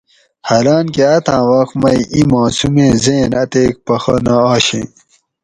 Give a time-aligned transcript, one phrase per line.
[0.47, 4.87] حالانکہ اتھاۤن وخت مئی اِیں معصومیں ذہن اتیک پخہ نہ آشیں